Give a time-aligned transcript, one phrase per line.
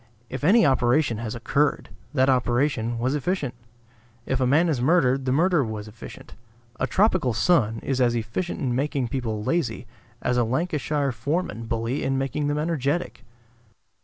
[0.31, 3.53] If any operation has occurred, that operation was efficient.
[4.25, 6.33] If a man is murdered, the murder was efficient.
[6.79, 9.85] A tropical sun is as efficient in making people lazy
[10.23, 13.23] as a Lancashire foreman bully in making them energetic.